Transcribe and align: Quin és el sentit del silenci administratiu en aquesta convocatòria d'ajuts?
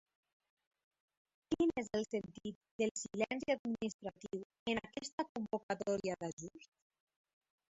Quin 1.53 1.73
és 1.81 1.91
el 1.97 2.05
sentit 2.13 2.57
del 2.83 2.93
silenci 3.01 3.55
administratiu 3.57 4.41
en 4.73 4.83
aquesta 4.85 5.27
convocatòria 5.35 6.17
d'ajuts? 6.25 6.73